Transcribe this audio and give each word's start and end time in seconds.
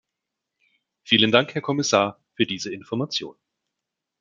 Vielen 1.03 1.31
Dank, 1.31 1.53
Herr 1.53 1.61
Kommissar, 1.61 2.19
für 2.33 2.47
diese 2.47 2.73
Information. 2.73 3.35